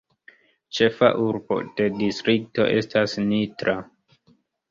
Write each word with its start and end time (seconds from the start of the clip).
Ĉefa 0.77 1.09
urbo 1.25 1.57
de 1.81 1.89
distrikto 1.99 2.67
estas 2.79 3.15
Nitra. 3.27 3.77